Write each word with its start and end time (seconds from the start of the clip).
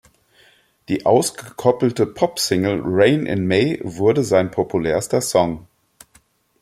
Die 0.89 1.05
ausgekoppelte 1.05 2.07
Pop-Single 2.07 2.81
"Rain 2.83 3.27
in 3.27 3.45
May" 3.45 3.79
wurde 3.83 4.23
sein 4.23 4.49
populärster 4.49 5.21
Song. 5.21 5.67